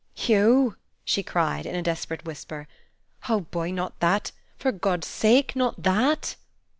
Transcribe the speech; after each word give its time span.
"Hugh!" 0.15 0.77
she 1.05 1.21
cried, 1.21 1.67
in 1.67 1.75
a 1.75 1.83
desperate 1.83 2.25
whisper, 2.25 2.67
"oh, 3.29 3.41
boy, 3.41 3.69
not 3.69 3.99
that! 3.99 4.31
for 4.57 4.71
God's 4.71 5.05
sake, 5.05 5.55
not 5.55 5.83
that!" 5.83 6.35